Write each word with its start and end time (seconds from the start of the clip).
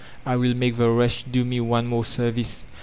I 0.25 0.35
will 0.35 0.55
make 0.55 0.77
the 0.77 0.89
wretch 0.89 1.31
do 1.31 1.45
me 1.45 1.61
one 1.61 1.85
more 1.85 2.03
service. 2.03 2.65